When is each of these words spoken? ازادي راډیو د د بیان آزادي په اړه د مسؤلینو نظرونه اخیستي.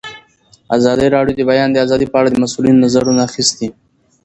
ازادي 0.77 1.07
راډیو 1.15 1.37
د 1.37 1.39
د 1.45 1.47
بیان 1.49 1.69
آزادي 1.85 2.07
په 2.09 2.17
اړه 2.19 2.29
د 2.31 2.37
مسؤلینو 2.43 2.83
نظرونه 2.85 3.21
اخیستي. 3.29 3.67